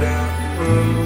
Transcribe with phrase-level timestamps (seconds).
[0.00, 1.05] down.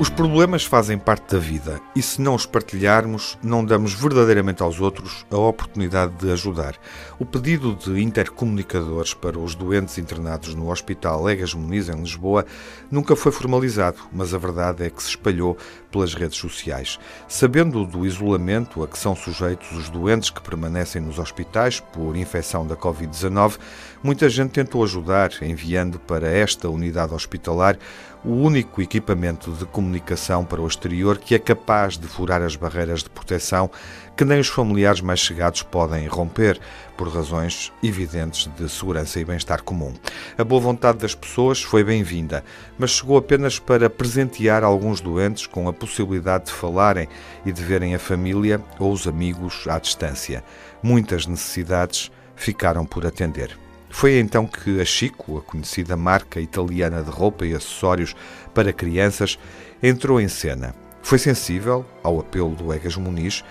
[0.00, 4.80] Os problemas fazem parte da vida e, se não os partilharmos, não damos verdadeiramente aos
[4.80, 6.76] outros a oportunidade de ajudar.
[7.18, 12.46] O pedido de intercomunicadores para os doentes internados no Hospital Legas Muniz, em Lisboa,
[12.92, 15.56] nunca foi formalizado, mas a verdade é que se espalhou
[15.90, 16.96] pelas redes sociais.
[17.26, 22.64] Sabendo do isolamento a que são sujeitos os doentes que permanecem nos hospitais por infecção
[22.64, 23.58] da Covid-19,
[24.00, 27.76] muita gente tentou ajudar, enviando para esta unidade hospitalar
[28.24, 33.02] o único equipamento de comunicação para o exterior que é capaz de furar as barreiras
[33.02, 33.70] de proteção
[34.14, 36.60] que nem os familiares mais chegados podem romper,
[36.96, 39.94] por razões evidentes de segurança e bem-estar comum.
[40.36, 42.44] A boa vontade das pessoas foi bem-vinda,
[42.76, 47.08] mas chegou apenas para presentear alguns doentes com a possibilidade de falarem
[47.46, 50.42] e de verem a família ou os amigos à distância.
[50.82, 53.67] Muitas necessidades ficaram por atender.
[53.90, 58.14] Foi então que a Chico, a conhecida marca italiana de roupa e acessórios
[58.54, 59.38] para crianças,
[59.82, 60.74] entrou em cena.
[61.02, 63.42] Foi sensível ao apelo do Egas Muniz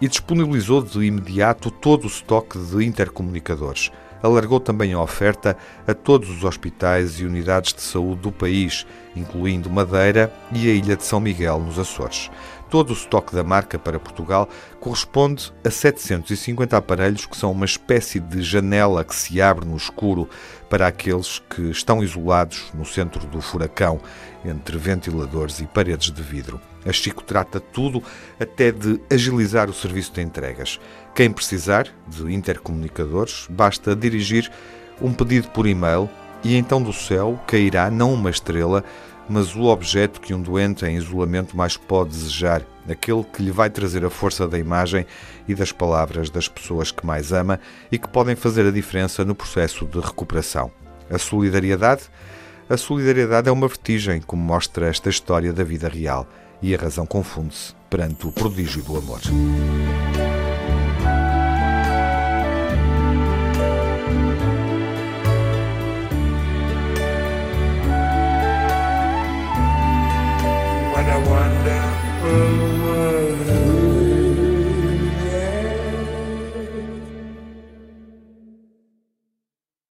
[0.00, 3.90] e disponibilizou de imediato todo o estoque de intercomunicadores.
[4.22, 9.70] Alargou também a oferta a todos os hospitais e unidades de saúde do país, incluindo
[9.70, 12.30] Madeira e a Ilha de São Miguel, nos Açores.
[12.70, 18.20] Todo o estoque da marca para Portugal corresponde a 750 aparelhos que são uma espécie
[18.20, 20.28] de janela que se abre no escuro
[20.68, 24.00] para aqueles que estão isolados no centro do furacão,
[24.44, 26.60] entre ventiladores e paredes de vidro.
[26.86, 28.00] A Chico trata tudo
[28.38, 30.78] até de agilizar o serviço de entregas.
[31.12, 34.48] Quem precisar de intercomunicadores, basta dirigir
[35.02, 36.08] um pedido por e-mail
[36.44, 38.84] e então do céu cairá não uma estrela,
[39.30, 43.70] mas o objeto que um doente em isolamento mais pode desejar, aquele que lhe vai
[43.70, 45.06] trazer a força da imagem
[45.46, 47.60] e das palavras das pessoas que mais ama
[47.92, 50.72] e que podem fazer a diferença no processo de recuperação.
[51.08, 52.02] A solidariedade?
[52.68, 56.26] A solidariedade é uma vertigem, como mostra esta história da vida real,
[56.60, 59.20] e a razão confunde-se perante o prodígio do amor.
[71.64, 72.22] down,
[72.82, 73.69] were.